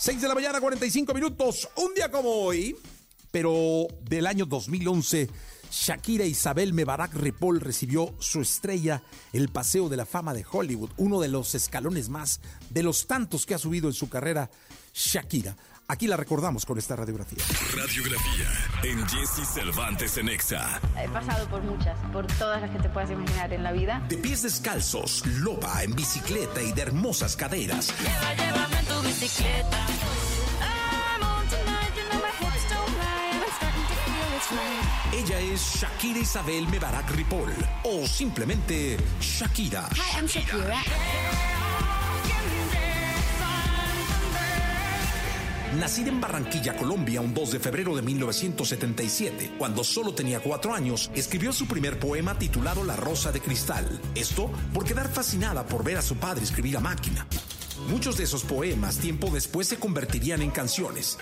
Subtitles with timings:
[0.00, 1.68] 6 de la mañana, 45 minutos.
[1.76, 2.74] Un día como hoy,
[3.30, 5.28] pero del año 2011,
[5.70, 9.02] Shakira Isabel Mebarak Ripoll recibió su estrella,
[9.34, 12.40] el Paseo de la Fama de Hollywood, uno de los escalones más
[12.70, 14.50] de los tantos que ha subido en su carrera
[14.94, 15.54] Shakira.
[15.86, 17.44] Aquí la recordamos con esta radiografía.
[17.76, 18.48] Radiografía
[18.84, 20.80] en Jesse Cervantes en Exa.
[20.98, 24.02] He pasado por muchas, por todas las que te puedas imaginar en la vida.
[24.08, 27.92] De pies descalzos, loba en bicicleta y de hermosas caderas.
[28.00, 28.79] Lleva, llévame
[29.10, 29.86] bicicleta.
[35.12, 37.52] Ella es Shakira Isabel Mebarak Ripoll
[37.84, 39.88] o simplemente Shakira.
[39.92, 40.82] Hi, I'm Shakira.
[45.78, 51.10] Nacida en Barranquilla, Colombia, un 2 de febrero de 1977, cuando solo tenía cuatro años,
[51.14, 54.00] escribió su primer poema titulado La Rosa de Cristal.
[54.14, 57.26] Esto por quedar fascinada por ver a su padre escribir a máquina.
[57.88, 61.18] Muchos de esos poemas tiempo después se convertirían en canciones.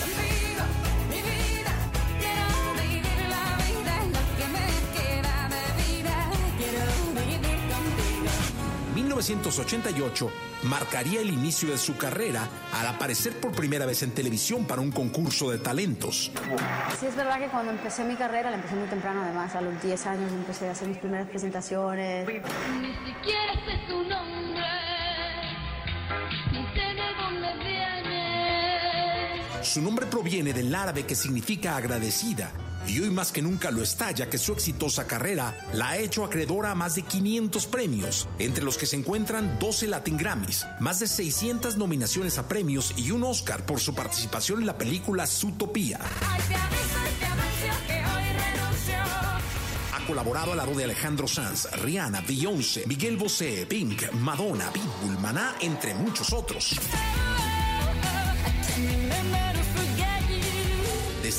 [0.00, 0.64] Contigo,
[1.08, 1.72] mi vida,
[2.18, 2.48] quiero
[2.82, 8.30] vivir la vida, lo que me queda de vida, quiero vivir contigo.
[8.94, 10.30] 1988
[10.64, 14.90] marcaría el inicio de su carrera al aparecer por primera vez en televisión para un
[14.90, 16.30] concurso de talentos.
[16.98, 19.82] Sí, es verdad que cuando empecé mi carrera, la empecé muy temprano además, a los
[19.82, 22.28] 10 años empecé a hacer mis primeras presentaciones.
[22.28, 24.66] Ni siquiera sé tu nombre,
[29.62, 32.50] Su nombre proviene del árabe que significa agradecida
[32.86, 36.24] y hoy más que nunca lo está ya que su exitosa carrera la ha hecho
[36.24, 40.98] acreedora a más de 500 premios, entre los que se encuentran 12 Latin Grammys, más
[41.00, 46.00] de 600 nominaciones a premios y un Oscar por su participación en la película Zootopia.
[49.92, 55.56] Ha colaborado al lado de Alejandro Sanz, Rihanna, Beyoncé, Miguel Bosé, Pink, Madonna, Pitbull, Maná,
[55.60, 56.80] entre muchos otros.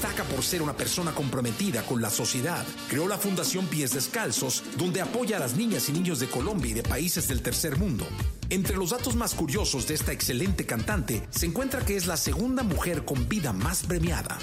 [0.00, 2.64] Destaca por ser una persona comprometida con la sociedad.
[2.88, 6.74] Creó la Fundación Pies Descalzos, donde apoya a las niñas y niños de Colombia y
[6.74, 8.06] de países del tercer mundo.
[8.48, 12.62] Entre los datos más curiosos de esta excelente cantante se encuentra que es la segunda
[12.62, 14.38] mujer con vida más premiada.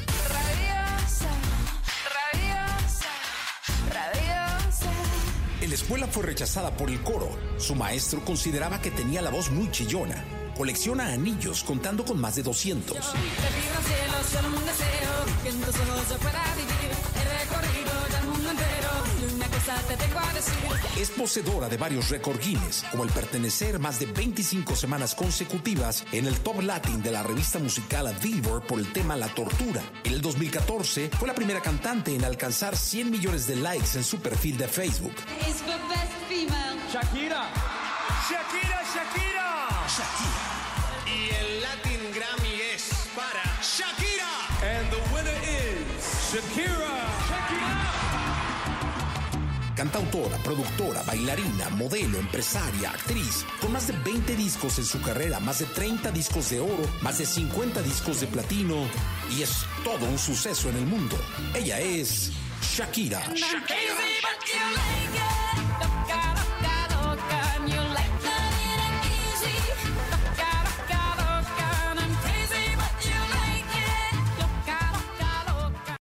[5.65, 7.27] En la escuela fue rechazada por el coro.
[7.57, 10.23] Su maestro consideraba que tenía la voz muy chillona.
[10.55, 12.95] Colecciona anillos contando con más de 200.
[12.95, 13.01] Te
[20.95, 26.27] Es poseedora de varios récord Guinness, como el pertenecer más de 25 semanas consecutivas en
[26.27, 29.81] el Top Latin de la revista musical Billboard por el tema La Tortura.
[30.03, 34.19] En el 2014 fue la primera cantante en alcanzar 100 millones de likes en su
[34.19, 35.15] perfil de Facebook.
[36.29, 36.79] Female.
[36.91, 37.49] Shakira.
[38.29, 39.77] Shakira, Shakira.
[41.07, 44.29] Y el Latin Grammy es para Shakira.
[44.61, 46.74] And the winner is Shakira.
[49.75, 55.59] Cantautora, productora, bailarina, modelo, empresaria, actriz, con más de 20 discos en su carrera, más
[55.59, 58.75] de 30 discos de oro, más de 50 discos de platino
[59.37, 61.17] y es todo un suceso en el mundo.
[61.53, 62.31] Ella es
[62.61, 63.21] Shakira.
[66.15, 66.44] I'm